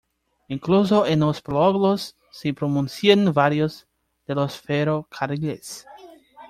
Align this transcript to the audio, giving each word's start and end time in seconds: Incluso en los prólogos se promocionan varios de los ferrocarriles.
Incluso 0.47 1.05
en 1.05 1.19
los 1.19 1.43
prólogos 1.43 2.15
se 2.31 2.55
promocionan 2.55 3.35
varios 3.35 3.87
de 4.25 4.33
los 4.33 4.59
ferrocarriles. 4.59 5.85